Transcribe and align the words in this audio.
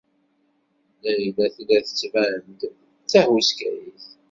Layla 1.03 1.45
tella 1.55 1.77
tettban-d 1.85 2.61
d 2.71 2.73
tahuskayt. 3.11 4.01